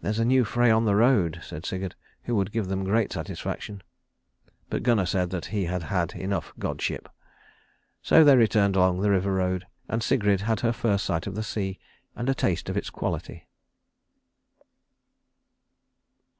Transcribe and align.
"There's 0.00 0.20
a 0.20 0.24
new 0.24 0.44
Frey 0.44 0.70
on 0.70 0.84
the 0.84 0.94
road," 0.94 1.40
said 1.42 1.66
Sigurd, 1.66 1.96
"who 2.22 2.36
would 2.36 2.52
give 2.52 2.68
them 2.68 2.84
great 2.84 3.12
satisfaction," 3.12 3.82
but 4.68 4.84
Gunnar 4.84 5.06
said 5.06 5.30
that 5.30 5.46
he 5.46 5.64
had 5.64 5.82
had 5.82 6.14
enough 6.14 6.52
godship. 6.60 7.08
So 8.00 8.22
they 8.22 8.36
returned 8.36 8.76
along 8.76 9.00
the 9.00 9.10
river 9.10 9.34
road, 9.34 9.66
and 9.88 10.04
Sigrid 10.04 10.42
had 10.42 10.60
her 10.60 10.72
first 10.72 11.04
sight 11.04 11.26
of 11.26 11.34
the 11.34 11.42
sea, 11.42 11.80
and 12.14 12.28
a 12.28 12.32
taste 12.34 12.68
of 12.68 12.76
its 12.76 12.90
quality. 12.90 13.48